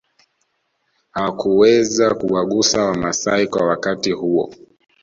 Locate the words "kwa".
3.47-3.67